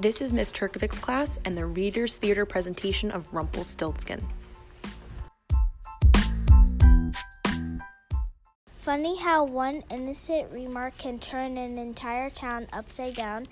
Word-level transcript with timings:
This 0.00 0.22
is 0.22 0.32
Miss 0.32 0.50
Turkovic's 0.50 0.98
class 0.98 1.38
and 1.44 1.58
the 1.58 1.66
Reader's 1.66 2.16
Theater 2.16 2.46
presentation 2.46 3.10
of 3.10 3.28
Rumpelstiltskin. 3.34 4.26
Funny 8.72 9.18
how 9.18 9.44
one 9.44 9.82
innocent 9.90 10.50
remark 10.50 10.96
can 10.96 11.18
turn 11.18 11.58
an 11.58 11.76
entire 11.76 12.30
town 12.30 12.66
upside 12.72 13.14
down, 13.14 13.46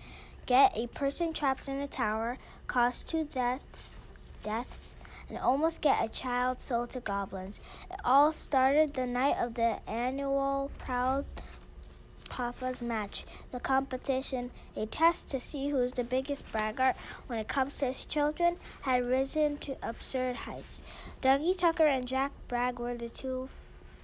get 0.47 0.75
a 0.75 0.87
person 0.87 1.35
trapped 1.35 1.69
in 1.69 1.81
a 1.81 1.87
tower, 1.87 2.39
cause 2.67 3.05
two 3.05 3.25
deaths, 3.25 4.01
deaths, 4.43 4.97
and 5.29 5.37
almost 5.37 5.83
get 5.83 6.03
a 6.03 6.09
child 6.09 6.63
sold 6.63 6.89
to 6.89 7.01
goblins. 7.01 7.61
It 7.91 8.01
all 8.07 8.33
started 8.33 8.95
the 8.95 9.07
night 9.07 9.37
of 9.39 9.53
the 9.53 9.87
annual 9.87 10.71
Proud 10.79 11.27
Papa's 12.39 12.81
match, 12.81 13.25
the 13.51 13.59
competition, 13.59 14.53
a 14.77 14.87
test 14.87 15.27
to 15.27 15.41
see 15.41 15.71
who's 15.71 15.95
the 15.95 16.05
biggest 16.05 16.51
braggart 16.53 16.95
when 17.27 17.37
it 17.41 17.49
comes 17.49 17.79
to 17.79 17.87
his 17.87 18.05
children, 18.05 18.59
had 18.83 19.05
risen 19.05 19.57
to 19.59 19.77
absurd 19.83 20.37
heights. 20.37 20.85
Dougie 21.21 21.59
Tucker 21.59 21.89
and 21.89 22.07
Jack 22.07 22.31
Bragg 22.47 22.79
were 22.79 22.95
the 22.95 23.09
two 23.09 23.49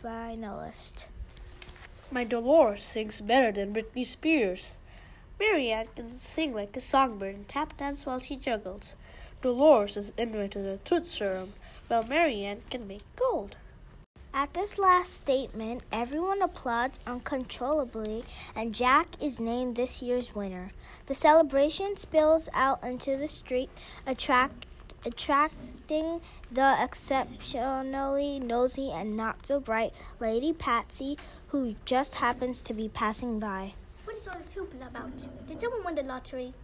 finalists. 0.03 1.07
My 2.11 2.25
Dolores 2.25 2.83
sings 2.83 3.21
better 3.21 3.53
than 3.53 3.73
Britney 3.73 4.05
Spears. 4.05 4.79
Marianne 5.39 5.87
can 5.95 6.13
sing 6.13 6.53
like 6.53 6.77
a 6.77 6.81
songbird 6.81 7.37
and 7.37 7.49
tap 7.49 7.77
dance 7.77 8.05
while 8.05 8.19
she 8.19 8.35
juggles. 8.35 8.97
Dolores 9.43 9.95
has 9.95 10.13
invented 10.19 10.67
a 10.67 10.79
tooth 10.79 11.07
serum, 11.07 11.53
while 11.87 12.03
Marianne 12.03 12.63
can 12.69 12.89
make 12.89 13.05
gold. 13.15 13.59
At 14.37 14.53
this 14.53 14.81
last 14.81 15.15
statement, 15.15 15.85
everyone 15.93 16.43
applauds 16.43 16.99
uncontrollably, 17.07 18.25
and 18.57 18.75
Jack 18.75 19.11
is 19.23 19.41
named 19.41 19.77
this 19.77 20.03
year's 20.03 20.35
winner. 20.35 20.73
The 21.07 21.15
celebration 21.15 21.97
spills 21.97 22.49
out 22.53 22.83
into 22.83 23.17
the 23.17 23.29
street, 23.29 23.71
attract, 24.05 24.67
attracting 25.07 26.21
the 26.51 26.77
exceptionally 26.83 28.41
nosy 28.41 28.91
and 28.91 29.17
not 29.17 29.47
so 29.47 29.61
bright 29.61 29.93
Lady 30.19 30.53
Patsy, 30.53 31.17
who 31.49 31.77
just 31.85 32.17
happens 32.17 32.61
to 32.63 32.75
be 32.75 32.89
passing 32.89 33.39
by. 33.39 33.75
What 34.03 34.17
is 34.17 34.27
all 34.27 34.37
this 34.37 34.53
hoopla 34.53 34.89
about? 34.89 35.29
Did 35.47 35.61
someone 35.61 35.85
win 35.85 35.95
the 35.95 36.03
lottery? 36.03 36.55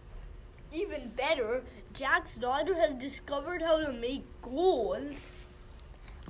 Even 0.73 1.13
better, 1.15 1.63
Jack's 1.93 2.35
daughter 2.35 2.75
has 2.75 2.95
discovered 2.95 3.61
how 3.61 3.77
to 3.77 3.93
make 3.93 4.25
gold. 4.41 5.15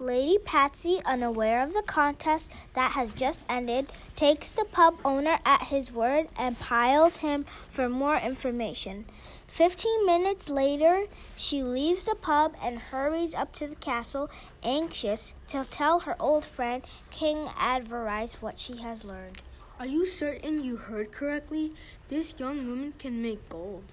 Lady 0.02 0.39
Patsy, 0.39 0.99
unaware 1.05 1.61
of 1.61 1.73
the 1.73 1.83
contest 1.83 2.52
that 2.73 2.94
has 2.94 3.13
just 3.13 3.44
ended, 3.47 3.85
takes 4.16 4.52
the 4.52 4.66
pub 4.66 4.97
owner 5.05 5.38
at 5.45 5.66
his 5.66 5.91
word 5.91 6.27
and 6.35 6.59
piles 6.59 7.17
him 7.17 7.44
for 7.44 7.88
more 7.88 8.17
information. 8.17 9.05
Fifteen 9.47 10.03
minutes 10.07 10.49
later, 10.49 11.05
she 11.35 11.61
leaves 11.61 12.05
the 12.05 12.16
pub 12.16 12.55
and 12.63 12.79
hurries 12.79 13.35
up 13.35 13.53
to 13.53 13.67
the 13.67 13.75
castle, 13.75 14.31
anxious 14.63 15.35
to 15.49 15.66
tell 15.69 15.99
her 15.99 16.16
old 16.19 16.45
friend 16.45 16.83
King 17.11 17.49
Avarice 17.55 18.41
what 18.41 18.59
she 18.59 18.77
has 18.77 19.05
learned. 19.05 19.44
Are 19.79 19.85
you 19.85 20.07
certain 20.07 20.63
you 20.63 20.77
heard 20.77 21.11
correctly? 21.11 21.73
This 22.07 22.33
young 22.39 22.67
woman 22.67 22.95
can 22.97 23.22
make 23.22 23.47
gold. 23.49 23.83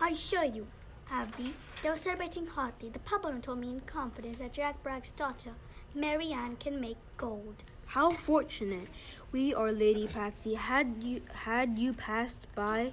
I 0.00 0.10
assure 0.10 0.44
you, 0.44 0.68
Abby, 1.10 1.54
they 1.82 1.90
were 1.90 1.96
celebrating 1.96 2.46
hotly. 2.46 2.90
The 2.90 2.98
pub 2.98 3.24
owner 3.24 3.40
told 3.40 3.60
me 3.60 3.70
in 3.70 3.80
confidence 3.80 4.38
that 4.38 4.52
Jack 4.52 4.82
Bragg's 4.82 5.10
daughter, 5.10 5.52
Marianne, 5.94 6.56
can 6.56 6.80
make 6.80 6.98
gold. 7.16 7.64
How 7.86 8.10
fortunate 8.10 8.88
we 9.32 9.54
are, 9.54 9.72
Lady 9.72 10.06
Patsy. 10.06 10.54
Had 10.54 11.02
you 11.02 11.22
had 11.32 11.78
you 11.78 11.94
passed 11.94 12.46
by 12.54 12.92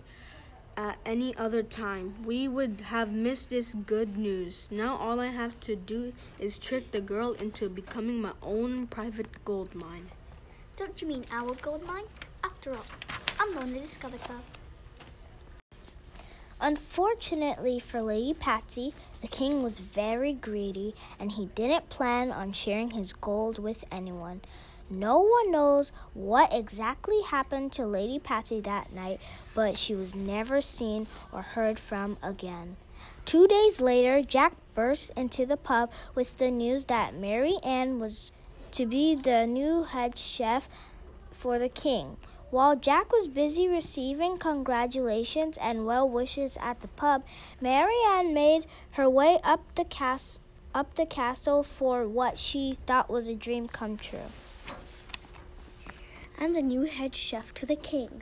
at 0.77 0.97
any 1.05 1.35
other 1.35 1.63
time, 1.63 2.15
we 2.23 2.47
would 2.47 2.81
have 2.85 3.11
missed 3.11 3.49
this 3.49 3.73
good 3.73 4.17
news. 4.17 4.69
Now 4.71 4.95
all 4.95 5.19
I 5.19 5.27
have 5.27 5.59
to 5.61 5.75
do 5.75 6.13
is 6.39 6.57
trick 6.57 6.91
the 6.91 7.01
girl 7.01 7.33
into 7.33 7.67
becoming 7.69 8.21
my 8.21 8.33
own 8.41 8.87
private 8.87 9.43
gold 9.43 9.75
mine. 9.75 10.11
Don't 10.77 11.01
you 11.01 11.07
mean 11.07 11.25
our 11.31 11.55
gold 11.55 11.85
mine? 11.85 12.05
After 12.43 12.73
all, 12.73 12.85
I'm 13.39 13.53
the 13.53 13.59
one 13.59 13.69
who 13.69 13.79
discovered 13.79 14.21
her. 14.21 14.39
Unfortunately 16.59 17.79
for 17.79 18.01
Lady 18.01 18.33
Patsy, 18.33 18.93
the 19.21 19.27
king 19.27 19.61
was 19.61 19.79
very 19.79 20.33
greedy 20.33 20.95
and 21.19 21.33
he 21.33 21.47
didn't 21.47 21.89
plan 21.89 22.31
on 22.31 22.53
sharing 22.53 22.91
his 22.91 23.13
gold 23.13 23.59
with 23.59 23.83
anyone. 23.91 24.41
No 24.89 25.19
one 25.19 25.51
knows 25.51 25.91
what 26.13 26.53
exactly 26.53 27.21
happened 27.23 27.71
to 27.73 27.85
Lady 27.85 28.19
Patsy 28.19 28.61
that 28.61 28.93
night, 28.93 29.19
but 29.53 29.77
she 29.77 29.95
was 29.95 30.15
never 30.15 30.61
seen 30.61 31.07
or 31.31 31.41
heard 31.41 31.79
from 31.79 32.17
again. 32.21 32.77
Two 33.25 33.47
days 33.47 33.81
later, 33.81 34.21
Jack 34.21 34.53
burst 34.75 35.11
into 35.17 35.45
the 35.45 35.57
pub 35.57 35.91
with 36.13 36.37
the 36.37 36.51
news 36.51 36.85
that 36.85 37.15
Marianne 37.15 37.99
was 37.99 38.31
to 38.71 38.85
be 38.85 39.15
the 39.15 39.47
new 39.47 39.83
head 39.83 40.19
chef 40.19 40.69
for 41.31 41.57
the 41.57 41.69
king. 41.69 42.17
While 42.55 42.77
Jack 42.77 43.11
was 43.11 43.27
busy 43.27 43.67
receiving 43.67 44.37
congratulations 44.37 45.57
and 45.57 45.85
well 45.85 46.07
wishes 46.07 46.57
at 46.61 46.79
the 46.79 46.87
pub, 46.87 47.25
Mary 47.59 47.97
Ann 48.07 48.33
made 48.33 48.65
her 48.91 49.09
way 49.09 49.39
up 49.43 49.75
the 49.75 49.83
cas- 49.83 50.39
up 50.73 50.95
the 50.95 51.05
castle 51.05 51.63
for 51.63 52.07
what 52.07 52.37
she 52.37 52.77
thought 52.85 53.09
was 53.09 53.27
a 53.27 53.35
dream 53.35 53.67
come 53.67 53.97
true. 53.97 54.31
I'm 56.39 56.53
the 56.53 56.61
new 56.61 56.83
head 56.83 57.13
chef 57.13 57.53
to 57.55 57.65
the 57.65 57.75
king. 57.75 58.21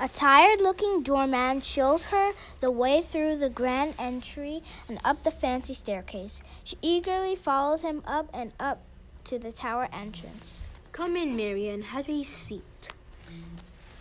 A 0.00 0.08
tired 0.08 0.60
looking 0.60 1.04
doorman 1.04 1.60
shows 1.60 2.06
her 2.06 2.32
the 2.58 2.72
way 2.72 3.02
through 3.02 3.36
the 3.36 3.48
grand 3.48 3.94
entry 4.00 4.64
and 4.88 4.98
up 5.04 5.22
the 5.22 5.30
fancy 5.30 5.74
staircase. 5.74 6.42
She 6.64 6.76
eagerly 6.82 7.36
follows 7.36 7.82
him 7.82 8.02
up 8.04 8.28
and 8.34 8.50
up 8.58 8.80
to 9.26 9.38
the 9.38 9.52
tower 9.52 9.88
entrance. 9.92 10.64
Come 10.90 11.14
in, 11.14 11.36
Marianne. 11.36 11.82
Have 11.82 12.08
a 12.08 12.24
seat. 12.24 12.90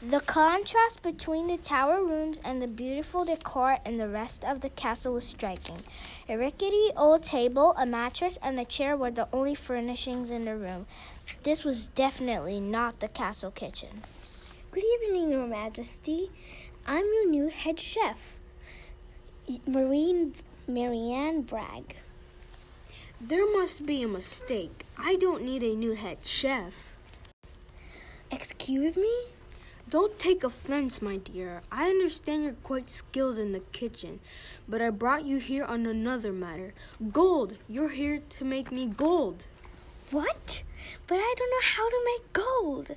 The 0.02 0.20
contrast 0.20 1.02
between 1.02 1.48
the 1.48 1.58
tower 1.58 2.04
rooms 2.04 2.40
and 2.46 2.62
the 2.62 2.68
beautiful 2.68 3.26
decor 3.26 3.80
in 3.84 3.98
the 3.98 4.08
rest 4.08 4.44
of 4.44 4.62
the 4.62 4.70
castle 4.70 5.14
was 5.14 5.26
striking. 5.26 5.80
A 6.30 6.38
rickety 6.38 6.92
old 6.96 7.24
table, 7.24 7.74
a 7.76 7.88
mattress, 7.88 8.38
and 8.44 8.60
a 8.60 8.66
chair 8.66 8.96
were 8.96 9.10
the 9.10 9.28
only 9.34 9.56
furnishings 9.56 10.30
in 10.30 10.46
the 10.46 10.56
room. 10.56 10.86
This 11.42 11.64
was 11.64 11.88
definitely 11.88 12.60
not 12.60 13.00
the 13.00 13.08
castle 13.08 13.50
kitchen. 13.50 14.04
Good 14.70 14.84
evening, 14.84 15.32
Your 15.32 15.48
Majesty. 15.48 16.30
I'm 16.86 17.06
your 17.06 17.28
new 17.28 17.48
head 17.48 17.80
chef, 17.80 18.38
Marine 19.66 20.36
Marianne 20.68 21.42
Bragg. 21.42 21.96
There 23.20 23.52
must 23.58 23.88
be 23.88 24.04
a 24.04 24.08
mistake. 24.08 24.86
I 25.00 25.16
don't 25.16 25.44
need 25.44 25.64
a 25.64 25.74
new 25.74 25.94
head 25.94 26.20
chef. 26.26 26.95
Excuse 28.32 28.98
me? 28.98 29.14
Don't 29.88 30.18
take 30.18 30.44
offense, 30.44 31.00
my 31.00 31.18
dear. 31.18 31.62
I 31.72 31.86
understand 31.90 32.44
you're 32.44 32.54
quite 32.54 32.90
skilled 32.90 33.38
in 33.38 33.52
the 33.52 33.60
kitchen, 33.60 34.20
but 34.68 34.82
I 34.82 34.90
brought 34.90 35.26
you 35.26 35.38
here 35.38 35.64
on 35.64 35.86
another 35.86 36.34
matter. 36.34 36.74
Gold! 37.12 37.58
You're 37.70 37.90
here 37.90 38.22
to 38.30 38.44
make 38.44 38.72
me 38.72 38.88
gold. 38.88 39.46
What? 40.10 40.64
But 41.06 41.16
I 41.18 41.36
don't 41.38 41.52
know 41.52 41.68
how 41.76 41.90
to 41.90 42.02
make 42.06 42.34
gold. 42.34 42.96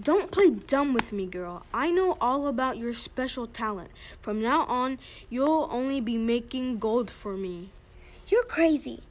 Don't 0.00 0.30
play 0.30 0.50
dumb 0.50 0.94
with 0.94 1.12
me, 1.12 1.26
girl. 1.26 1.66
I 1.72 1.90
know 1.90 2.16
all 2.20 2.46
about 2.46 2.78
your 2.78 2.94
special 2.94 3.46
talent. 3.46 3.90
From 4.22 4.40
now 4.40 4.64
on, 4.64 4.98
you'll 5.28 5.68
only 5.70 6.00
be 6.00 6.16
making 6.16 6.78
gold 6.78 7.10
for 7.10 7.36
me. 7.36 7.68
You're 8.28 8.44
crazy. 8.44 9.02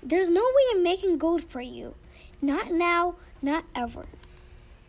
There's 0.00 0.30
no 0.30 0.42
way 0.42 0.62
I'm 0.70 0.82
making 0.82 1.18
gold 1.18 1.42
for 1.42 1.60
you. 1.60 1.96
Not 2.40 2.70
now, 2.70 3.16
not 3.42 3.64
ever. 3.74 4.06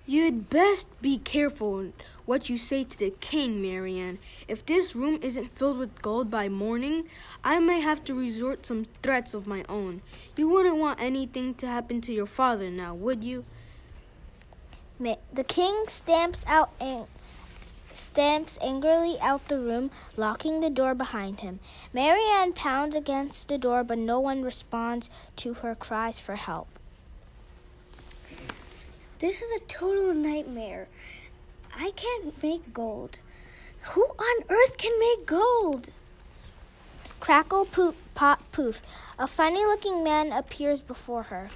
You'd 0.05 0.49
best 0.49 0.89
be 1.01 1.17
careful 1.17 1.93
what 2.25 2.49
you 2.49 2.57
say 2.57 2.83
to 2.83 2.99
the 2.99 3.11
king, 3.21 3.61
Marianne. 3.61 4.19
If 4.49 4.65
this 4.65 4.97
room 4.97 5.17
isn't 5.21 5.51
filled 5.51 5.77
with 5.77 6.01
gold 6.01 6.29
by 6.29 6.49
morning, 6.49 7.05
I 7.41 7.59
may 7.59 7.79
have 7.79 8.03
to 8.05 8.13
resort 8.13 8.63
to 8.63 8.67
some 8.67 8.85
threats 9.01 9.33
of 9.33 9.47
my 9.47 9.63
own. 9.69 10.01
You 10.35 10.49
wouldn't 10.49 10.75
want 10.75 10.99
anything 10.99 11.53
to 11.55 11.67
happen 11.67 12.01
to 12.01 12.13
your 12.13 12.25
father 12.25 12.69
now, 12.69 12.93
would 12.93 13.23
you? 13.23 13.45
The 14.99 15.43
king 15.47 15.85
stamps 15.87 16.43
out 16.47 16.71
ang- 16.81 17.07
stamps 17.93 18.59
angrily 18.61 19.17
out 19.21 19.47
the 19.47 19.59
room, 19.59 19.89
locking 20.17 20.59
the 20.59 20.69
door 20.69 20.95
behind 20.95 21.39
him. 21.39 21.61
Marianne 21.93 22.51
pounds 22.51 22.95
against 22.95 23.47
the 23.47 23.57
door, 23.57 23.85
but 23.85 23.97
no 23.97 24.19
one 24.19 24.43
responds 24.43 25.09
to 25.37 25.53
her 25.55 25.75
cries 25.75 26.19
for 26.19 26.35
help. 26.35 26.67
This 29.23 29.41
is 29.41 29.51
a 29.53 29.63
total 29.67 30.13
nightmare. 30.13 30.89
I 31.73 31.91
can't 31.91 32.43
make 32.43 32.73
gold. 32.73 33.19
Who 33.93 34.03
on 34.03 34.43
earth 34.49 34.77
can 34.77 34.99
make 34.99 35.25
gold? 35.25 35.91
Crackle, 37.21 37.63
poof, 37.63 37.95
pop, 38.15 38.43
poof. 38.51 38.81
A 39.17 39.25
funny 39.25 39.63
looking 39.63 40.03
man 40.03 40.33
appears 40.33 40.81
before 40.81 41.23
her. 41.23 41.51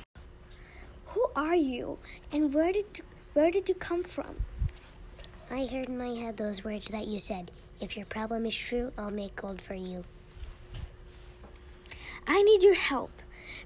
Who 1.08 1.26
are 1.36 1.58
you, 1.58 1.98
and 2.32 2.54
where 2.54 2.72
did 2.72 2.86
you, 3.00 3.04
where 3.34 3.52
did 3.52 3.68
you 3.68 3.76
come 3.76 4.04
from? 4.04 4.46
I 5.52 5.66
heard 5.66 5.90
in 5.90 5.98
my 5.98 6.16
head 6.16 6.38
those 6.38 6.64
words 6.64 6.88
that 6.88 7.08
you 7.08 7.20
said. 7.20 7.52
If 7.82 7.98
your 7.98 8.06
problem 8.06 8.46
is 8.46 8.56
true, 8.56 8.94
I'll 8.98 9.12
make 9.12 9.36
gold 9.36 9.62
for 9.62 9.74
you. 9.74 10.06
I 12.26 12.42
need 12.44 12.62
your 12.62 12.76
help. 12.76 13.12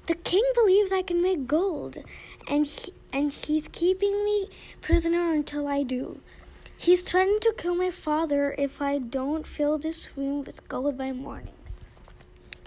The 0.08 0.16
king 0.16 0.44
believes 0.56 0.92
I 0.92 1.04
can 1.04 1.22
make 1.22 1.46
gold, 1.46 2.00
and 2.48 2.66
he, 2.66 2.94
and 3.14 3.32
he's 3.32 3.68
keeping 3.68 4.26
me 4.26 4.50
prisoner 4.82 5.34
until 5.34 5.68
I 5.68 5.84
do. 5.84 6.20
He's 6.78 7.04
threatened 7.04 7.42
to 7.42 7.54
kill 7.58 7.76
my 7.76 7.92
father 7.92 8.56
if 8.58 8.82
I 8.82 8.98
don't 8.98 9.46
fill 9.46 9.78
this 9.78 10.18
room 10.18 10.44
with 10.44 10.68
gold 10.68 10.98
by 10.98 11.12
morning. 11.12 11.54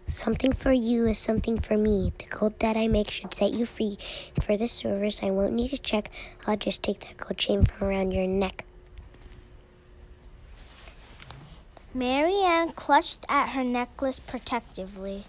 Something 0.06 0.52
for 0.52 0.70
you 0.72 1.06
is 1.06 1.18
something 1.18 1.58
for 1.58 1.76
me. 1.76 2.12
The 2.18 2.26
gold 2.26 2.58
that 2.60 2.76
I 2.76 2.86
make 2.86 3.10
should 3.10 3.34
set 3.34 3.52
you 3.52 3.66
free. 3.66 3.96
For 4.40 4.56
this 4.56 4.70
service, 4.70 5.22
I 5.22 5.30
won't 5.30 5.54
need 5.54 5.72
a 5.72 5.78
check. 5.78 6.10
I'll 6.46 6.56
just 6.56 6.82
take 6.82 7.00
that 7.00 7.16
gold 7.16 7.38
chain 7.38 7.64
from 7.64 7.88
around 7.88 8.12
your 8.12 8.26
neck. 8.26 8.64
Marianne 11.92 12.72
clutched 12.72 13.24
at 13.28 13.50
her 13.50 13.64
necklace 13.64 14.20
protectively. 14.20 15.24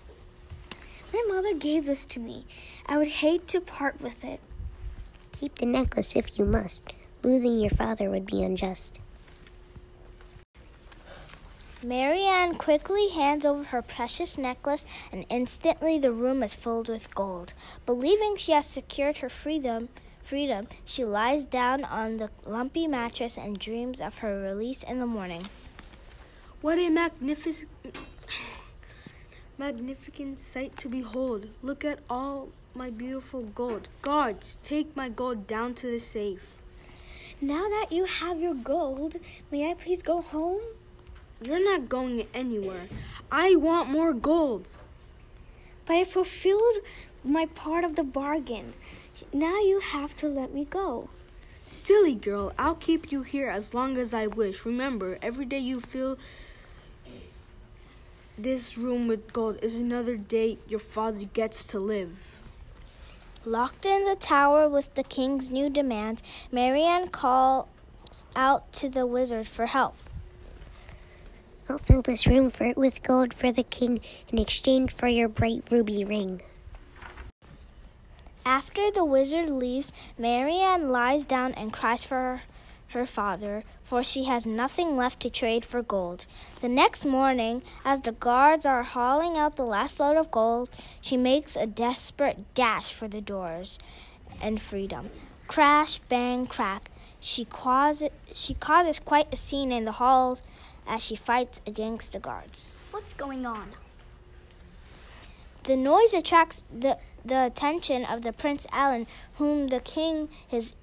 My 1.14 1.24
mother 1.28 1.54
gave 1.54 1.86
this 1.86 2.06
to 2.08 2.20
me. 2.20 2.46
I 2.86 2.98
would 2.98 3.08
hate 3.08 3.48
to 3.50 3.62
part 3.62 4.02
with 4.02 4.24
it. 4.24 4.42
Keep 5.40 5.56
the 5.56 5.66
necklace 5.66 6.16
if 6.16 6.40
you 6.40 6.46
must. 6.46 6.94
Losing 7.22 7.60
your 7.60 7.70
father 7.70 8.10
would 8.10 8.26
be 8.26 8.42
unjust. 8.42 9.00
Marianne 11.84 12.56
quickly 12.56 13.10
hands 13.10 13.46
over 13.46 13.66
her 13.66 13.82
precious 13.82 14.38
necklace, 14.38 14.86
and 15.12 15.26
instantly 15.30 16.00
the 16.00 16.14
room 16.14 16.42
is 16.42 16.56
filled 16.56 16.88
with 16.88 17.14
gold. 17.14 17.54
Believing 17.86 18.38
she 18.38 18.54
has 18.54 18.66
secured 18.66 19.18
her 19.18 19.30
freedom, 19.30 19.90
freedom, 20.24 20.68
she 20.86 21.04
lies 21.04 21.44
down 21.44 21.84
on 21.84 22.16
the 22.16 22.30
lumpy 22.46 22.88
mattress 22.88 23.38
and 23.38 23.60
dreams 23.60 24.00
of 24.00 24.20
her 24.20 24.42
release 24.42 24.84
in 24.84 25.00
the 25.00 25.06
morning. 25.06 25.44
What 26.62 26.80
a 26.80 26.90
magnificent, 26.90 27.70
magnificent 29.58 30.40
sight 30.40 30.78
to 30.78 30.88
behold! 30.88 31.48
Look 31.62 31.84
at 31.84 32.00
all 32.10 32.50
my 32.76 32.90
beautiful 32.90 33.44
gold. 33.44 33.88
Guards, 34.02 34.60
take 34.62 34.96
my 34.96 35.08
gold 35.08 35.48
down 35.48 35.74
to 35.76 35.88
the 35.88 36.00
safe. 36.00 36.58
Now 37.40 37.70
that 37.70 37.88
you 37.90 38.06
have 38.06 38.40
your 38.40 38.54
gold, 38.54 39.16
may 39.50 39.72
I 39.72 39.76
please 39.76 40.04
go 40.04 40.22
home? 40.22 40.62
You're 41.42 41.64
not 41.64 41.88
going 41.88 42.28
anywhere. 42.34 42.88
I 43.32 43.56
want 43.56 43.90
more 43.90 44.14
gold. 44.14 44.68
But 45.86 45.96
I 45.96 46.04
fulfilled 46.04 46.78
my 47.24 47.46
part 47.46 47.84
of 47.84 47.96
the 47.96 48.04
bargain. 48.04 48.74
Now 49.32 49.60
you 49.60 49.80
have 49.80 50.18
to 50.18 50.28
let 50.28 50.54
me 50.54 50.66
go. 50.66 51.10
Silly 51.66 52.16
girl, 52.16 52.54
I'll 52.60 52.76
keep 52.76 53.12
you 53.12 53.24
here 53.24 53.48
as 53.48 53.74
long 53.74 53.98
as 53.98 54.14
I 54.14 54.28
wish. 54.28 54.66
Remember, 54.66 55.18
every 55.22 55.46
day 55.46 55.60
you 55.60 55.80
fill 55.80 56.18
this 58.38 58.78
room 58.78 59.08
with 59.08 59.32
gold 59.32 59.60
is 59.62 59.78
another 59.78 60.18
day 60.18 60.58
your 60.68 60.80
father 60.80 61.24
gets 61.26 61.66
to 61.68 61.80
live. 61.80 62.40
Locked 63.48 63.86
in 63.86 64.06
the 64.06 64.16
tower 64.16 64.68
with 64.68 64.96
the 64.96 65.04
king's 65.04 65.52
new 65.52 65.70
demands, 65.70 66.24
Marianne 66.52 67.10
calls 67.10 67.68
out 68.36 68.74
to 68.74 68.90
the 68.90 69.06
wizard 69.06 69.48
for 69.48 69.68
help. 69.68 69.96
I'll 71.70 71.78
fill 71.78 72.02
this 72.02 72.26
room 72.26 72.50
for, 72.50 72.74
with 72.76 73.04
gold 73.04 73.36
for 73.36 73.52
the 73.52 73.62
king 73.62 74.00
in 74.32 74.40
exchange 74.40 74.92
for 74.92 75.08
your 75.08 75.28
bright 75.28 75.64
ruby 75.70 76.04
ring. 76.04 76.42
After 78.44 78.90
the 78.90 79.06
wizard 79.06 79.52
leaves, 79.52 79.94
Marianne 80.18 80.90
lies 80.90 81.26
down 81.26 81.54
and 81.54 81.72
cries 81.72 82.04
for 82.04 82.42
her, 82.96 83.02
her 83.02 83.06
father, 83.06 83.64
for 83.84 84.02
she 84.02 84.24
has 84.24 84.46
nothing 84.46 84.98
left 84.98 85.20
to 85.20 85.30
trade 85.30 85.66
for 85.66 85.84
gold. 85.84 86.26
The 86.62 86.70
next 86.70 87.06
morning, 87.06 87.62
as 87.84 88.02
the 88.02 88.14
guards 88.14 88.66
are 88.66 88.84
hauling 88.84 89.38
out 89.38 89.58
the 89.58 89.66
last 89.66 90.00
load 90.00 90.18
of 90.18 90.32
gold, 90.32 90.70
she 91.02 91.18
makes 91.18 91.56
a 91.56 91.68
desperate 91.68 92.54
dash 92.56 92.94
for 92.94 93.08
the 93.08 93.22
doors 93.22 93.78
and 94.42 94.62
freedom. 94.62 95.10
Crash, 95.48 96.00
bang, 96.00 96.46
crack. 96.46 96.90
She 97.20 97.46
causes, 97.46 98.10
she 98.34 98.54
causes 98.54 99.00
quite 99.00 99.32
a 99.32 99.38
scene 99.38 99.72
in 99.72 99.84
the 99.84 99.94
halls 99.94 100.42
as 100.88 101.04
she 101.04 101.16
fights 101.16 101.62
against 101.68 102.14
the 102.14 102.20
guards. 102.20 102.78
What's 102.92 103.14
going 103.14 103.46
on? 103.46 103.72
The 105.64 105.76
noise 105.76 106.14
attracts 106.14 106.64
the, 106.72 106.98
the 107.26 107.46
attention 107.46 108.06
of 108.06 108.22
the 108.22 108.32
Prince 108.32 108.68
Alan, 108.72 109.08
whom 109.36 109.68
the 109.68 109.80
king, 109.80 110.30
his 110.48 110.74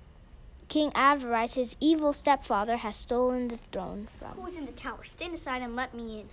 King 0.72 0.90
Avarice, 0.94 1.56
his 1.56 1.76
evil 1.80 2.14
stepfather, 2.14 2.78
has 2.78 2.96
stolen 2.96 3.48
the 3.48 3.58
throne 3.58 4.08
from. 4.18 4.42
Who's 4.42 4.56
in 4.56 4.64
the 4.64 4.72
tower? 4.72 5.04
Stand 5.04 5.34
aside 5.34 5.60
and 5.60 5.76
let 5.76 5.92
me 5.92 6.20
in. 6.20 6.28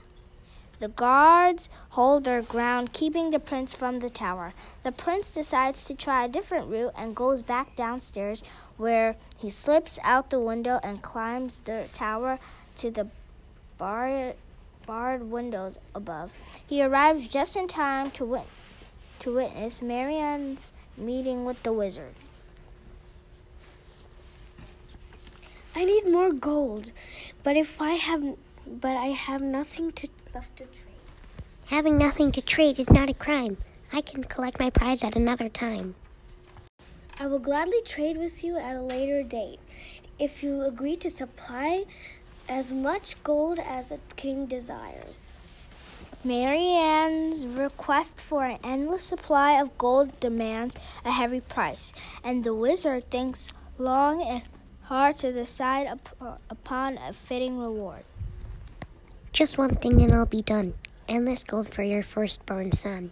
The 0.79 0.87
guards 0.87 1.67
hold 1.89 2.23
their 2.23 2.41
ground, 2.41 2.93
keeping 2.93 3.31
the 3.31 3.39
prince 3.41 3.73
from 3.73 3.99
the 3.99 4.09
tower. 4.09 4.53
The 4.83 4.93
prince 4.93 5.31
decides 5.31 5.83
to 5.87 5.93
try 5.93 6.23
a 6.23 6.29
different 6.29 6.69
route 6.69 6.93
and 6.95 7.17
goes 7.17 7.41
back 7.41 7.75
downstairs, 7.75 8.41
where 8.77 9.17
he 9.37 9.49
slips 9.49 9.99
out 10.03 10.29
the 10.29 10.39
window 10.39 10.79
and 10.83 11.01
climbs 11.01 11.59
the 11.59 11.89
tower 11.93 12.39
to 12.77 12.89
the 12.89 13.09
barred, 13.77 14.35
barred 14.85 15.29
windows 15.29 15.79
above. 15.93 16.37
He 16.65 16.81
arrives 16.81 17.27
just 17.27 17.57
in 17.57 17.67
time 17.67 18.09
to, 18.11 18.43
to 19.19 19.35
witness 19.35 19.81
Marianne's 19.81 20.71
meeting 20.95 21.43
with 21.43 21.63
the 21.63 21.73
wizard. 21.73 22.15
I 25.79 25.85
need 25.85 26.11
more 26.11 26.33
gold, 26.33 26.91
but 27.41 27.55
if 27.55 27.81
I 27.81 27.93
have, 27.93 28.35
but 28.67 28.97
I 28.97 29.15
have 29.15 29.39
nothing 29.39 29.91
to 29.91 30.09
left 30.35 30.57
to 30.57 30.65
trade. 30.65 30.99
Having 31.67 31.97
nothing 31.97 32.33
to 32.33 32.41
trade 32.41 32.79
is 32.79 32.89
not 32.89 33.09
a 33.09 33.13
crime. 33.13 33.55
I 33.93 34.01
can 34.01 34.25
collect 34.25 34.59
my 34.59 34.71
prize 34.71 35.05
at 35.05 35.15
another 35.15 35.47
time. 35.47 35.95
I 37.17 37.27
will 37.27 37.39
gladly 37.39 37.81
trade 37.85 38.17
with 38.17 38.43
you 38.43 38.57
at 38.57 38.75
a 38.75 38.81
later 38.81 39.23
date, 39.23 39.61
if 40.19 40.43
you 40.43 40.63
agree 40.63 40.97
to 40.97 41.09
supply 41.09 41.85
as 42.49 42.73
much 42.73 43.15
gold 43.23 43.57
as 43.57 43.87
the 43.87 43.99
king 44.17 44.47
desires. 44.47 45.37
Marianne's 46.25 47.47
request 47.47 48.19
for 48.19 48.43
an 48.43 48.59
endless 48.65 49.05
supply 49.05 49.53
of 49.53 49.77
gold 49.77 50.19
demands 50.19 50.75
a 51.05 51.11
heavy 51.13 51.39
price, 51.39 51.93
and 52.21 52.43
the 52.43 52.53
wizard 52.53 53.05
thinks 53.05 53.53
long 53.77 54.21
and 54.21 54.43
hard 54.89 55.15
to 55.15 55.31
decide 55.31 55.85
up- 55.85 56.09
uh, 56.19 56.37
upon 56.49 56.97
a 56.97 57.13
fitting 57.13 57.59
reward. 57.59 58.03
Just 59.31 59.55
one 59.55 59.75
thing 59.75 60.01
and 60.01 60.11
I'll 60.11 60.25
be 60.25 60.41
done. 60.41 60.73
Endless 61.07 61.43
gold 61.43 61.69
for 61.69 61.83
your 61.83 62.01
firstborn 62.01 62.71
son. 62.71 63.11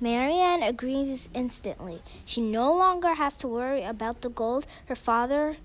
Marianne 0.00 0.64
agrees 0.64 1.28
instantly. 1.32 2.02
She 2.24 2.40
no 2.40 2.74
longer 2.74 3.14
has 3.14 3.36
to 3.36 3.46
worry 3.46 3.84
about 3.84 4.22
the 4.22 4.28
gold. 4.28 4.66
Her 4.86 4.96
father 4.96 5.58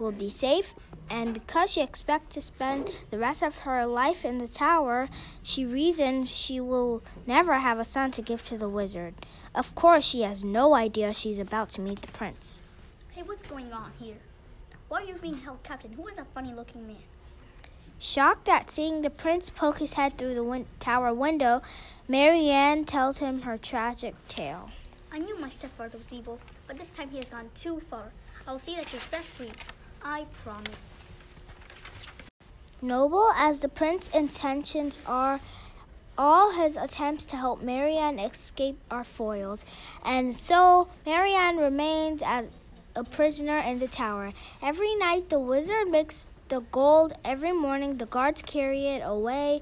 will 0.00 0.10
be 0.10 0.30
safe, 0.30 0.74
and 1.08 1.32
because 1.32 1.70
she 1.70 1.80
expects 1.80 2.34
to 2.34 2.40
spend 2.40 2.90
the 3.12 3.18
rest 3.18 3.40
of 3.40 3.58
her 3.58 3.86
life 3.86 4.24
in 4.24 4.38
the 4.38 4.48
tower, 4.48 5.08
she 5.44 5.64
reasons 5.64 6.34
she 6.34 6.58
will 6.58 7.04
never 7.24 7.58
have 7.58 7.78
a 7.78 7.84
son 7.84 8.10
to 8.10 8.20
give 8.20 8.42
to 8.48 8.58
the 8.58 8.68
wizard. 8.68 9.14
Of 9.54 9.76
course, 9.76 10.04
she 10.04 10.22
has 10.22 10.42
no 10.42 10.74
idea 10.74 11.14
she's 11.14 11.38
about 11.38 11.68
to 11.70 11.80
meet 11.80 12.02
the 12.02 12.10
prince. 12.10 12.62
What's 13.26 13.42
going 13.42 13.72
on 13.72 13.90
here? 13.98 14.18
Why 14.88 15.02
are 15.02 15.04
you 15.04 15.14
being 15.14 15.38
held 15.38 15.62
captain? 15.64 15.92
Who 15.94 16.06
is 16.06 16.14
that 16.14 16.28
funny 16.32 16.52
looking 16.54 16.86
man? 16.86 17.02
Shocked 17.98 18.48
at 18.48 18.70
seeing 18.70 19.02
the 19.02 19.10
prince 19.10 19.50
poke 19.50 19.78
his 19.78 19.94
head 19.94 20.16
through 20.16 20.36
the 20.36 20.44
win- 20.44 20.66
tower 20.78 21.12
window, 21.12 21.60
Marianne 22.06 22.84
tells 22.84 23.18
him 23.18 23.42
her 23.42 23.58
tragic 23.58 24.14
tale. 24.28 24.70
I 25.10 25.18
knew 25.18 25.36
my 25.40 25.48
stepfather 25.48 25.98
was 25.98 26.12
evil, 26.12 26.38
but 26.68 26.78
this 26.78 26.92
time 26.92 27.10
he 27.10 27.16
has 27.16 27.28
gone 27.28 27.50
too 27.52 27.80
far. 27.80 28.12
I 28.46 28.52
will 28.52 28.60
see 28.60 28.76
that 28.76 28.92
you're 28.92 29.02
set 29.02 29.24
free. 29.24 29.50
I 30.04 30.26
promise. 30.44 30.94
Noble 32.80 33.32
as 33.36 33.58
the 33.58 33.68
prince's 33.68 34.14
intentions 34.14 35.00
are, 35.04 35.40
all 36.16 36.52
his 36.52 36.76
attempts 36.76 37.24
to 37.26 37.36
help 37.36 37.60
Marianne 37.60 38.20
escape 38.20 38.78
are 38.88 39.04
foiled, 39.04 39.64
and 40.04 40.32
so 40.32 40.88
Marianne 41.04 41.56
remains 41.56 42.22
as 42.24 42.52
a 42.96 43.04
prisoner 43.04 43.58
in 43.58 43.78
the 43.78 43.86
tower. 43.86 44.32
Every 44.62 44.94
night 44.96 45.28
the 45.28 45.38
wizard 45.38 45.88
makes 45.88 46.26
the 46.48 46.60
gold, 46.72 47.12
every 47.24 47.52
morning 47.52 47.98
the 47.98 48.06
guards 48.06 48.42
carry 48.42 48.86
it 48.86 49.02
away, 49.04 49.60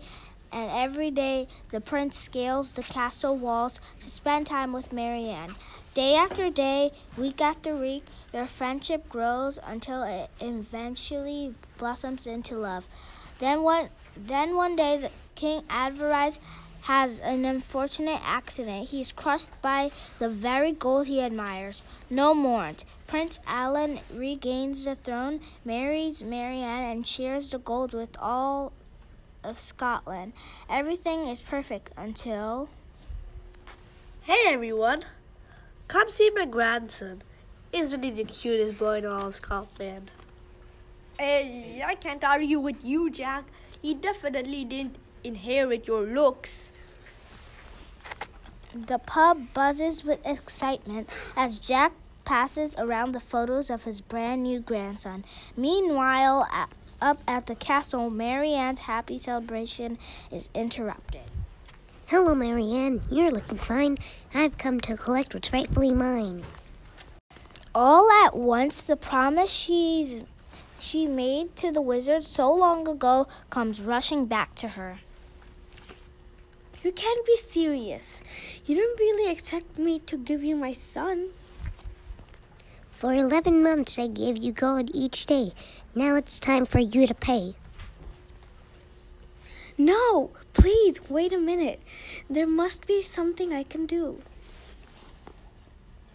and 0.52 0.70
every 0.70 1.10
day 1.10 1.48
the 1.70 1.80
prince 1.80 2.16
scales 2.16 2.72
the 2.72 2.82
castle 2.82 3.36
walls 3.36 3.80
to 4.00 4.08
spend 4.08 4.46
time 4.46 4.72
with 4.72 4.92
Marianne. 4.92 5.56
Day 5.94 6.14
after 6.14 6.48
day, 6.48 6.92
week 7.16 7.40
after 7.40 7.74
week, 7.74 8.04
their 8.32 8.46
friendship 8.46 9.08
grows 9.08 9.58
until 9.64 10.02
it 10.02 10.30
eventually 10.40 11.54
blossoms 11.78 12.26
into 12.26 12.56
love. 12.56 12.86
Then 13.40 13.62
one, 13.62 13.88
then 14.16 14.54
one 14.54 14.76
day, 14.76 14.96
the 14.96 15.10
King 15.34 15.62
Avarice 15.68 16.38
has 16.84 17.18
an 17.20 17.46
unfortunate 17.46 18.20
accident. 18.22 18.90
He's 18.90 19.10
crushed 19.10 19.60
by 19.62 19.90
the 20.18 20.28
very 20.28 20.70
gold 20.70 21.06
he 21.06 21.20
admires. 21.20 21.82
No 22.10 22.34
mourns. 22.34 22.84
Prince 23.06 23.40
Alan 23.46 24.00
regains 24.12 24.84
the 24.84 24.94
throne, 24.94 25.40
marries 25.64 26.22
Marianne, 26.22 26.90
and 26.90 27.06
shares 27.06 27.48
the 27.48 27.58
gold 27.58 27.94
with 27.94 28.16
all 28.18 28.72
of 29.42 29.58
Scotland. 29.58 30.34
Everything 30.68 31.26
is 31.26 31.40
perfect 31.40 31.90
until. 31.96 32.68
Hey 34.22 34.42
everyone! 34.46 35.04
Come 35.88 36.10
see 36.10 36.30
my 36.34 36.44
grandson. 36.44 37.22
Isn't 37.72 38.02
he 38.02 38.10
the 38.10 38.24
cutest 38.24 38.78
boy 38.78 38.98
in 38.98 39.06
all 39.06 39.28
of 39.28 39.34
Scotland? 39.34 40.10
Hey, 41.18 41.82
I 41.84 41.94
can't 41.94 42.24
argue 42.24 42.58
with 42.58 42.84
you, 42.84 43.10
Jack. 43.10 43.44
He 43.80 43.94
definitely 43.94 44.64
didn't 44.64 44.96
inherit 45.22 45.86
your 45.86 46.02
looks. 46.02 46.72
The 48.74 48.98
pub 48.98 49.54
buzzes 49.54 50.02
with 50.02 50.26
excitement 50.26 51.08
as 51.36 51.60
Jack 51.60 51.92
passes 52.24 52.74
around 52.76 53.12
the 53.12 53.20
photos 53.20 53.70
of 53.70 53.84
his 53.84 54.00
brand 54.00 54.42
new 54.42 54.58
grandson. 54.58 55.24
Meanwhile, 55.56 56.48
at, 56.52 56.70
up 57.00 57.20
at 57.28 57.46
the 57.46 57.54
castle, 57.54 58.10
Marianne's 58.10 58.80
happy 58.80 59.16
celebration 59.16 59.96
is 60.32 60.48
interrupted. 60.54 61.22
Hello, 62.06 62.34
Marianne. 62.34 63.02
You're 63.08 63.30
looking 63.30 63.58
fine. 63.58 63.96
I've 64.34 64.58
come 64.58 64.80
to 64.80 64.96
collect 64.96 65.34
what's 65.34 65.52
rightfully 65.52 65.92
mine. 65.92 66.42
All 67.76 68.10
at 68.24 68.36
once, 68.36 68.80
the 68.80 68.96
promise 68.96 69.50
she's 69.50 70.20
she 70.80 71.06
made 71.06 71.54
to 71.56 71.70
the 71.70 71.80
wizard 71.80 72.24
so 72.24 72.52
long 72.52 72.88
ago 72.88 73.28
comes 73.50 73.80
rushing 73.80 74.26
back 74.26 74.56
to 74.56 74.70
her. 74.70 74.98
You 76.84 76.92
can't 76.92 77.24
be 77.24 77.36
serious. 77.38 78.22
You 78.66 78.76
don't 78.76 79.00
really 79.00 79.32
expect 79.32 79.78
me 79.78 80.00
to 80.00 80.18
give 80.18 80.44
you 80.44 80.54
my 80.54 80.72
son. 80.72 81.30
For 82.90 83.14
11 83.14 83.62
months, 83.62 83.98
I 83.98 84.06
gave 84.06 84.36
you 84.36 84.52
gold 84.52 84.90
each 84.92 85.24
day. 85.24 85.52
Now 85.94 86.14
it's 86.16 86.38
time 86.38 86.66
for 86.66 86.80
you 86.80 87.06
to 87.06 87.14
pay. 87.14 87.54
No, 89.78 90.30
please, 90.52 91.00
wait 91.08 91.32
a 91.32 91.38
minute. 91.38 91.80
There 92.28 92.46
must 92.46 92.86
be 92.86 93.00
something 93.00 93.54
I 93.54 93.62
can 93.62 93.86
do. 93.86 94.20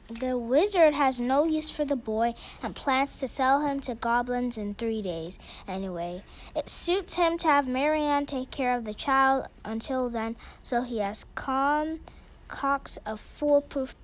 The 0.10 0.40
wizard 0.40 0.96
has 0.96 1.22
no 1.22 1.46
use 1.46 1.70
for 1.70 1.86
the 1.86 1.96
boy 1.96 2.34
and 2.64 2.76
plans 2.76 3.20
to 3.20 3.28
sell 3.28 3.62
him 3.62 3.80
to 3.82 3.94
goblins 3.94 4.58
in 4.58 4.74
three 4.74 5.04
days. 5.04 5.38
Anyway, 5.68 6.24
it 6.56 6.68
suits 6.68 7.14
him 7.14 7.38
to 7.38 7.48
have 7.48 7.68
Marianne 7.68 8.26
take 8.26 8.50
care 8.50 8.76
of 8.76 8.86
the 8.86 8.96
child 8.96 9.46
until 9.64 10.10
then, 10.10 10.36
so 10.64 10.82
he 10.82 10.98
has 10.98 11.28
concocts 11.36 12.98
a 13.06 13.18
foolproof 13.18 13.96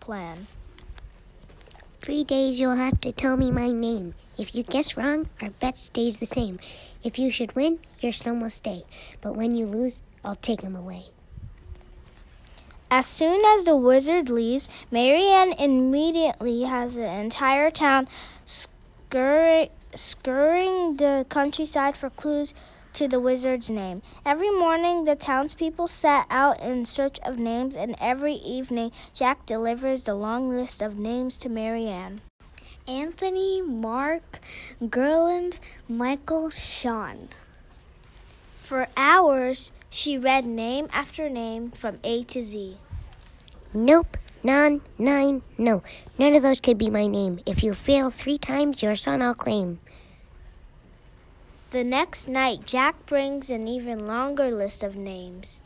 plan. 0.00 0.48
Three 2.02 2.24
days 2.24 2.60
you'll 2.60 2.76
have 2.76 3.00
to 3.00 3.12
tell 3.12 3.38
me 3.38 3.50
my 3.50 3.70
name. 3.70 4.12
If 4.36 4.54
you 4.54 4.64
guess 4.64 4.98
wrong, 4.98 5.30
our 5.40 5.48
bet 5.48 5.78
stays 5.78 6.18
the 6.18 6.26
same. 6.26 6.60
If 7.02 7.18
you 7.18 7.30
should 7.30 7.56
win, 7.56 7.78
your 8.00 8.12
son 8.12 8.40
will 8.40 8.50
stay. 8.50 8.82
But 9.22 9.34
when 9.34 9.56
you 9.56 9.64
lose, 9.64 10.02
I'll 10.22 10.36
take 10.36 10.60
him 10.60 10.76
away. 10.76 11.04
As 12.96 13.06
soon 13.06 13.44
as 13.44 13.64
the 13.64 13.74
wizard 13.74 14.30
leaves, 14.30 14.68
Marianne 14.88 15.52
immediately 15.54 16.62
has 16.62 16.94
the 16.94 17.10
entire 17.10 17.68
town 17.68 18.06
scurry, 18.44 19.72
scurrying 19.96 20.98
the 20.98 21.26
countryside 21.28 21.96
for 21.96 22.08
clues 22.08 22.54
to 22.92 23.08
the 23.08 23.18
wizard's 23.18 23.68
name. 23.68 24.00
Every 24.24 24.52
morning, 24.52 25.02
the 25.02 25.16
townspeople 25.16 25.88
set 25.88 26.26
out 26.30 26.60
in 26.60 26.86
search 26.86 27.18
of 27.24 27.36
names, 27.36 27.74
and 27.74 27.96
every 27.98 28.34
evening, 28.34 28.92
Jack 29.12 29.44
delivers 29.44 30.04
the 30.04 30.14
long 30.14 30.48
list 30.50 30.80
of 30.80 30.96
names 30.96 31.36
to 31.38 31.48
Marianne. 31.48 32.20
Anthony, 32.86 33.60
Mark, 33.60 34.38
Gerland, 34.80 35.56
Michael, 35.88 36.48
Sean. 36.48 37.30
For 38.54 38.86
hours, 38.96 39.72
she 39.90 40.16
read 40.16 40.46
name 40.46 40.88
after 40.92 41.28
name 41.28 41.72
from 41.72 41.98
A 42.04 42.22
to 42.22 42.40
Z. 42.40 42.78
Nope, 43.76 44.16
none, 44.44 44.82
nine, 44.98 45.42
no. 45.58 45.82
None 46.16 46.36
of 46.36 46.42
those 46.42 46.60
could 46.60 46.78
be 46.78 46.90
my 46.90 47.08
name. 47.08 47.40
If 47.44 47.64
you 47.64 47.74
fail 47.74 48.08
three 48.08 48.38
times, 48.38 48.84
your 48.84 48.94
son 48.94 49.20
I'll 49.20 49.34
claim. 49.34 49.80
The 51.72 51.82
next 51.82 52.28
night, 52.28 52.66
Jack 52.66 53.04
brings 53.04 53.50
an 53.50 53.66
even 53.66 54.06
longer 54.06 54.52
list 54.52 54.84
of 54.84 54.94
names. 54.94 55.60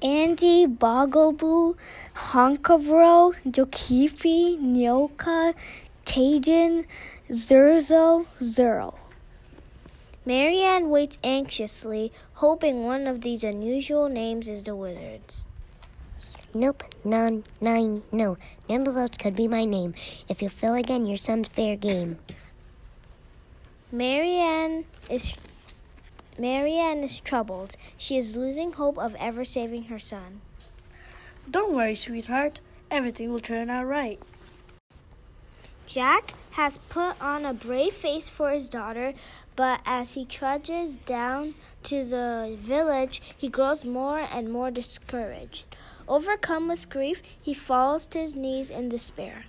Andy, 0.00 0.68
Boggleboo, 0.68 1.74
Honkavro, 2.14 3.34
Jokifi, 3.44 4.56
Nyoka, 4.60 5.54
Tajin, 6.04 6.84
Zurzo, 7.28 8.26
Zero. 8.40 8.94
Marianne 10.24 10.90
waits 10.90 11.18
anxiously, 11.24 12.12
hoping 12.34 12.84
one 12.84 13.08
of 13.08 13.22
these 13.22 13.42
unusual 13.42 14.08
names 14.08 14.46
is 14.46 14.62
the 14.62 14.76
wizard's. 14.76 15.44
Nope, 16.52 16.82
none, 17.04 17.44
nine, 17.60 18.02
no. 18.10 18.36
None 18.68 18.86
of 18.86 19.18
could 19.18 19.36
be 19.36 19.46
my 19.46 19.64
name. 19.64 19.94
If 20.28 20.42
you 20.42 20.48
fail 20.48 20.74
again, 20.74 21.06
your 21.06 21.16
son's 21.16 21.46
fair 21.46 21.76
game. 21.76 22.18
Marianne 23.92 24.84
is 25.08 25.36
Marianne 26.38 27.04
is 27.04 27.20
troubled. 27.20 27.76
She 27.96 28.16
is 28.16 28.36
losing 28.36 28.72
hope 28.72 28.98
of 28.98 29.14
ever 29.16 29.44
saving 29.44 29.84
her 29.84 29.98
son. 29.98 30.40
Don't 31.48 31.72
worry, 31.72 31.94
sweetheart. 31.94 32.60
Everything 32.90 33.32
will 33.32 33.40
turn 33.40 33.70
out 33.70 33.86
right. 33.86 34.18
Jack 35.86 36.34
has 36.52 36.78
put 36.78 37.20
on 37.20 37.44
a 37.44 37.52
brave 37.52 37.92
face 37.92 38.28
for 38.28 38.50
his 38.50 38.68
daughter, 38.68 39.12
but 39.54 39.80
as 39.84 40.14
he 40.14 40.24
trudges 40.24 40.98
down 40.98 41.54
to 41.84 42.04
the 42.04 42.56
village, 42.58 43.20
he 43.36 43.48
grows 43.48 43.84
more 43.84 44.20
and 44.20 44.50
more 44.50 44.70
discouraged. 44.70 45.76
Overcome 46.10 46.66
with 46.66 46.90
grief, 46.90 47.22
he 47.40 47.54
falls 47.54 48.04
to 48.08 48.18
his 48.18 48.34
knees 48.34 48.68
in 48.68 48.88
despair. 48.88 49.44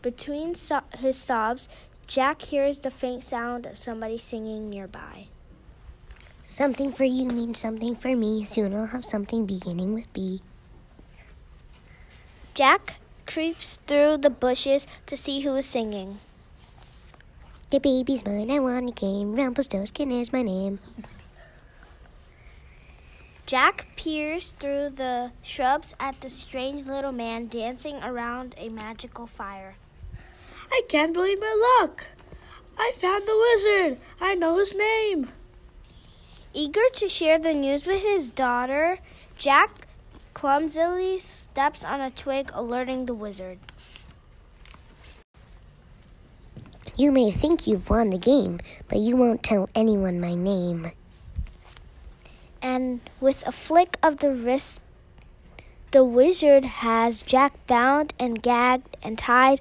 Between 0.00 0.54
so- 0.54 0.86
his 0.96 1.18
sobs, 1.18 1.68
Jack 2.06 2.42
hears 2.42 2.78
the 2.78 2.90
faint 2.90 3.24
sound 3.24 3.66
of 3.66 3.76
somebody 3.76 4.16
singing 4.16 4.70
nearby. 4.70 5.26
Something 6.44 6.92
for 6.92 7.02
you 7.02 7.26
means 7.26 7.58
something 7.58 7.96
for 7.96 8.14
me. 8.14 8.44
Soon 8.44 8.76
I'll 8.76 8.86
have 8.86 9.04
something 9.04 9.44
beginning 9.44 9.92
with 9.92 10.12
B. 10.12 10.40
Jack 12.54 13.00
creeps 13.26 13.78
through 13.78 14.18
the 14.18 14.30
bushes 14.30 14.86
to 15.06 15.16
see 15.16 15.40
who 15.40 15.56
is 15.56 15.66
singing. 15.66 16.18
The 17.70 17.80
baby's 17.80 18.24
mine, 18.24 18.52
I 18.52 18.60
want 18.60 18.90
a 18.90 18.92
game. 18.92 19.32
Rumpelstiltskin 19.32 20.12
is 20.12 20.32
my 20.32 20.42
name. 20.42 20.78
Jack 23.52 23.86
peers 23.96 24.52
through 24.52 24.88
the 24.88 25.30
shrubs 25.42 25.94
at 26.00 26.18
the 26.22 26.30
strange 26.30 26.86
little 26.86 27.12
man 27.12 27.48
dancing 27.48 28.02
around 28.02 28.54
a 28.56 28.70
magical 28.70 29.26
fire. 29.26 29.74
I 30.70 30.80
can't 30.88 31.12
believe 31.12 31.38
my 31.38 31.78
luck. 31.82 32.06
I 32.78 32.92
found 32.96 33.26
the 33.26 33.36
wizard. 33.36 34.00
I 34.22 34.36
know 34.36 34.56
his 34.56 34.74
name. 34.74 35.28
Eager 36.54 36.88
to 36.94 37.10
share 37.10 37.38
the 37.38 37.52
news 37.52 37.86
with 37.86 38.00
his 38.00 38.30
daughter, 38.30 38.96
Jack 39.36 39.86
clumsily 40.32 41.18
steps 41.18 41.84
on 41.84 42.00
a 42.00 42.10
twig, 42.10 42.50
alerting 42.54 43.04
the 43.04 43.12
wizard. 43.12 43.58
You 46.96 47.12
may 47.12 47.30
think 47.30 47.66
you've 47.66 47.90
won 47.90 48.08
the 48.08 48.16
game, 48.16 48.60
but 48.88 48.96
you 48.96 49.14
won't 49.14 49.42
tell 49.42 49.68
anyone 49.74 50.22
my 50.22 50.34
name. 50.34 50.92
And 52.62 53.00
with 53.20 53.46
a 53.46 53.52
flick 53.52 53.98
of 54.02 54.18
the 54.18 54.32
wrist, 54.32 54.80
the 55.90 56.04
wizard 56.04 56.64
has 56.64 57.22
Jack 57.22 57.52
bound 57.66 58.14
and 58.18 58.40
gagged 58.40 58.96
and 59.02 59.18
tied 59.18 59.60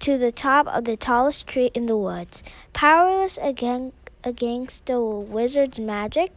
to 0.00 0.16
the 0.16 0.30
top 0.30 0.66
of 0.68 0.84
the 0.84 0.96
tallest 0.96 1.46
tree 1.46 1.70
in 1.74 1.86
the 1.86 1.96
woods. 1.96 2.42
Powerless 2.72 3.38
again 3.42 3.92
against 4.22 4.86
the 4.86 5.00
wizard's 5.00 5.80
magic, 5.80 6.32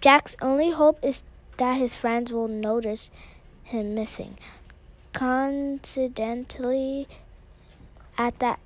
Jack's 0.00 0.36
only 0.40 0.70
hope 0.70 0.98
is 1.02 1.24
that 1.58 1.78
his 1.78 1.94
friends 1.94 2.32
will 2.32 2.48
notice 2.48 3.10
him 3.62 3.94
missing. 3.94 4.36
Coincidentally, 5.12 7.06
at 8.18 8.38
that 8.38 8.58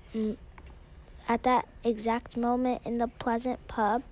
at 1.28 1.42
that 1.44 1.68
exact 1.84 2.36
moment 2.36 2.82
in 2.84 2.98
the 2.98 3.06
pleasant 3.06 3.66
pub, 3.68 4.02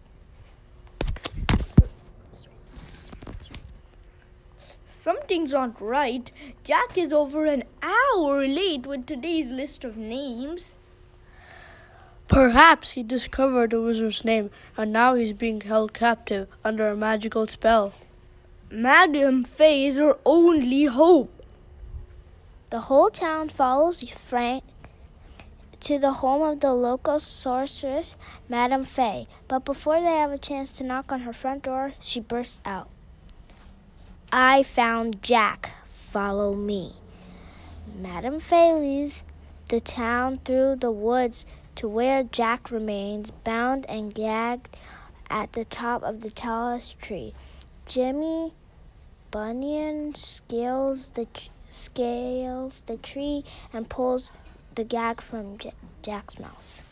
Something's 5.08 5.54
not 5.54 5.80
right. 5.80 6.30
Jack 6.64 6.98
is 6.98 7.14
over 7.14 7.46
an 7.46 7.62
hour 7.80 8.46
late 8.46 8.86
with 8.86 9.06
today's 9.06 9.50
list 9.50 9.82
of 9.82 9.96
names. 9.96 10.76
Perhaps 12.26 12.92
he 12.92 13.02
discovered 13.02 13.70
the 13.70 13.80
wizard's 13.80 14.22
name 14.22 14.50
and 14.76 14.92
now 14.92 15.14
he's 15.14 15.32
being 15.32 15.62
held 15.62 15.94
captive 15.94 16.46
under 16.62 16.88
a 16.88 16.94
magical 16.94 17.46
spell. 17.46 17.94
Madame 18.70 19.44
Fay 19.44 19.86
is 19.86 19.98
our 19.98 20.18
only 20.26 20.84
hope. 20.84 21.32
The 22.70 22.80
whole 22.80 23.08
town 23.08 23.48
follows 23.48 24.02
Frank 24.10 24.62
to 25.80 25.98
the 25.98 26.20
home 26.20 26.42
of 26.42 26.60
the 26.60 26.74
local 26.74 27.18
sorceress, 27.18 28.14
Madame 28.46 28.84
Fay. 28.84 29.26
But 29.48 29.64
before 29.64 30.02
they 30.02 30.16
have 30.18 30.32
a 30.32 30.36
chance 30.36 30.74
to 30.74 30.84
knock 30.84 31.10
on 31.10 31.20
her 31.20 31.32
front 31.32 31.62
door, 31.62 31.94
she 31.98 32.20
bursts 32.20 32.60
out. 32.66 32.90
I 34.30 34.62
found 34.62 35.22
Jack. 35.22 35.72
Follow 35.86 36.54
me. 36.54 36.96
Madame 37.98 38.38
Fay 38.38 39.10
the 39.70 39.80
town 39.80 40.40
through 40.44 40.76
the 40.76 40.90
woods 40.90 41.46
to 41.76 41.88
where 41.88 42.22
Jack 42.22 42.70
remains 42.70 43.30
bound 43.30 43.86
and 43.88 44.14
gagged 44.14 44.76
at 45.30 45.54
the 45.54 45.64
top 45.64 46.02
of 46.02 46.20
the 46.20 46.30
tallest 46.30 46.98
tree. 47.00 47.32
Jimmy 47.86 48.52
Bunyan 49.30 50.14
scales 50.14 51.08
the 51.10 51.26
scales 51.70 52.82
the 52.82 52.98
tree 52.98 53.44
and 53.72 53.88
pulls 53.88 54.30
the 54.74 54.84
gag 54.84 55.22
from 55.22 55.56
J- 55.56 55.72
Jack's 56.02 56.38
mouth. 56.38 56.87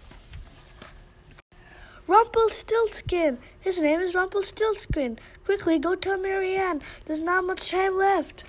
Rumpelstiltskin! 2.06 3.38
His 3.60 3.82
name 3.82 4.00
is 4.00 4.14
Rumpelstiltskin. 4.14 5.18
Quickly, 5.44 5.78
go 5.78 5.94
tell 5.94 6.18
Marianne. 6.18 6.82
There's 7.04 7.20
not 7.20 7.44
much 7.44 7.70
time 7.70 7.96
left. 7.96 8.44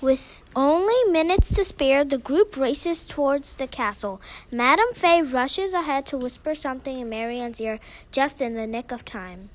With 0.00 0.42
only 0.56 1.12
minutes 1.12 1.54
to 1.56 1.64
spare, 1.64 2.04
the 2.04 2.16
group 2.16 2.56
races 2.56 3.06
towards 3.06 3.54
the 3.54 3.66
castle. 3.66 4.20
Madame 4.50 4.94
Fay 4.94 5.22
rushes 5.22 5.74
ahead 5.74 6.06
to 6.06 6.16
whisper 6.16 6.54
something 6.54 7.00
in 7.00 7.08
Marianne's 7.10 7.60
ear 7.60 7.78
just 8.10 8.40
in 8.40 8.54
the 8.54 8.66
nick 8.66 8.92
of 8.92 9.04
time. 9.04 9.50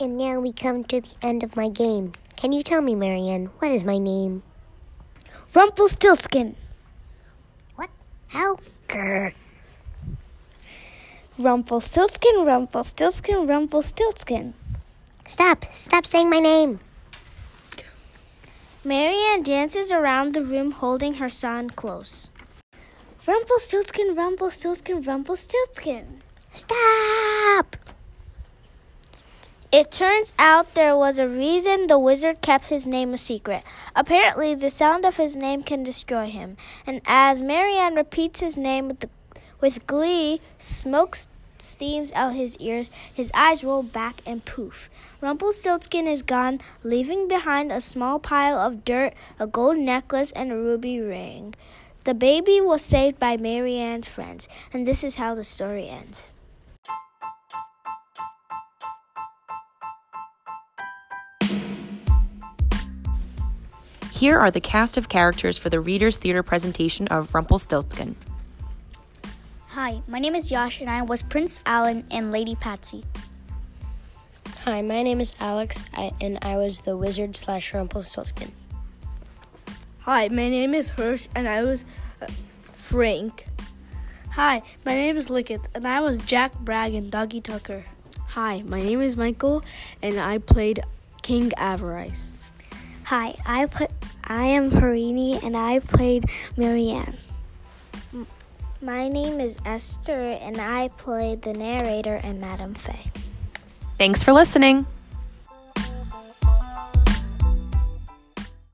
And 0.00 0.18
now 0.18 0.40
we 0.40 0.52
come 0.52 0.84
to 0.84 1.00
the 1.00 1.16
end 1.22 1.42
of 1.42 1.56
my 1.56 1.68
game. 1.68 2.12
Can 2.36 2.52
you 2.52 2.62
tell 2.62 2.82
me, 2.82 2.94
Marianne, 2.94 3.46
what 3.60 3.70
is 3.70 3.82
my 3.82 3.98
name? 3.98 4.42
Rumpelstiltskin. 5.54 6.54
What? 7.76 7.90
How? 8.28 8.58
Grr. 8.88 9.32
Rumpelstiltskin, 11.38 12.44
Rumpelstiltskin, 12.44 13.46
Rumpelstiltskin. 13.46 14.54
Stop! 15.24 15.66
Stop 15.72 16.04
saying 16.04 16.28
my 16.28 16.40
name! 16.40 16.80
Marianne 18.84 19.44
dances 19.44 19.92
around 19.92 20.34
the 20.34 20.44
room 20.44 20.72
holding 20.72 21.14
her 21.14 21.28
son 21.28 21.70
close. 21.70 22.30
Rumpelstiltskin, 23.24 24.16
Rumpelstiltskin, 24.16 25.02
Rumpelstiltskin. 25.02 26.22
Stop! 26.52 27.76
It 29.70 29.92
turns 29.92 30.34
out 30.40 30.74
there 30.74 30.96
was 30.96 31.20
a 31.20 31.28
reason 31.28 31.86
the 31.86 31.98
wizard 32.00 32.40
kept 32.40 32.64
his 32.64 32.84
name 32.84 33.12
a 33.12 33.18
secret. 33.18 33.62
Apparently, 33.94 34.56
the 34.56 34.70
sound 34.70 35.04
of 35.04 35.18
his 35.18 35.36
name 35.36 35.62
can 35.62 35.84
destroy 35.84 36.26
him. 36.26 36.56
And 36.84 37.00
as 37.06 37.42
Marianne 37.42 37.94
repeats 37.94 38.40
his 38.40 38.56
name 38.56 38.88
with, 38.88 39.00
the, 39.00 39.10
with 39.60 39.86
glee, 39.86 40.40
smoke 40.58 41.16
steams 41.58 42.12
out 42.12 42.34
his 42.34 42.56
ears, 42.58 42.90
his 43.12 43.30
eyes 43.34 43.64
roll 43.64 43.82
back, 43.82 44.20
and 44.24 44.44
poof. 44.44 44.88
Rumpelstiltskin 45.20 46.06
is 46.06 46.22
gone, 46.22 46.60
leaving 46.82 47.28
behind 47.28 47.72
a 47.72 47.80
small 47.80 48.18
pile 48.18 48.58
of 48.58 48.84
dirt, 48.84 49.14
a 49.38 49.46
gold 49.46 49.78
necklace, 49.78 50.32
and 50.32 50.52
a 50.52 50.56
ruby 50.56 51.00
ring. 51.00 51.54
The 52.04 52.14
baby 52.14 52.60
was 52.60 52.82
saved 52.82 53.18
by 53.18 53.36
Marianne's 53.36 54.08
friends, 54.08 54.48
and 54.72 54.86
this 54.86 55.04
is 55.04 55.16
how 55.16 55.34
the 55.34 55.44
story 55.44 55.88
ends. 55.88 56.32
Here 64.12 64.38
are 64.38 64.50
the 64.50 64.60
cast 64.60 64.96
of 64.96 65.08
characters 65.08 65.58
for 65.58 65.70
the 65.70 65.78
Reader's 65.78 66.18
Theater 66.18 66.42
presentation 66.42 67.06
of 67.08 67.34
Rumpelstiltskin. 67.34 68.16
Hi, 69.80 70.02
my 70.08 70.18
name 70.18 70.34
is 70.34 70.50
Yash, 70.50 70.80
and 70.80 70.90
I 70.90 71.02
was 71.02 71.22
Prince 71.22 71.60
Alan 71.64 72.04
and 72.10 72.32
Lady 72.32 72.56
Patsy. 72.56 73.04
Hi, 74.64 74.82
my 74.82 75.04
name 75.04 75.20
is 75.20 75.36
Alex, 75.38 75.84
and 76.20 76.36
I 76.42 76.56
was 76.56 76.80
the 76.80 76.96
wizard 76.96 77.36
slash 77.36 77.72
Rumpelstiltskin. 77.72 78.50
Hi, 80.00 80.26
my 80.30 80.48
name 80.48 80.74
is 80.74 80.90
Hirsch, 80.90 81.28
and 81.32 81.46
I 81.46 81.62
was 81.62 81.84
uh, 82.20 82.26
Frank. 82.72 83.46
Hi, 84.32 84.62
my 84.84 84.94
name 84.96 85.16
is 85.16 85.30
Lickett, 85.30 85.68
and 85.76 85.86
I 85.86 86.00
was 86.00 86.22
Jack 86.22 86.58
Bragg 86.58 86.94
and 86.94 87.08
Doggy 87.08 87.40
Tucker. 87.40 87.84
Hi, 88.30 88.62
my 88.62 88.82
name 88.82 89.00
is 89.00 89.16
Michael, 89.16 89.62
and 90.02 90.18
I 90.18 90.38
played 90.38 90.82
King 91.22 91.52
Avarice. 91.56 92.32
Hi, 93.04 93.36
I 93.46 93.66
put 93.66 93.92
I 94.24 94.42
am 94.42 94.72
Harini, 94.72 95.40
and 95.40 95.56
I 95.56 95.78
played 95.78 96.24
Marianne. 96.56 97.16
My 98.80 99.08
name 99.08 99.40
is 99.40 99.56
Esther, 99.64 100.38
and 100.40 100.60
I 100.60 100.86
play 100.88 101.34
the 101.34 101.52
narrator 101.52 102.14
and 102.14 102.40
Madame 102.40 102.74
Fay. 102.74 103.10
Thanks 103.98 104.22
for 104.22 104.32
listening. 104.32 104.86